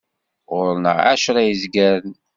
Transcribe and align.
Ɣur-neɣ 0.55 0.97
εecra 1.13 1.41
n 1.43 1.47
yizgaren. 1.47 2.11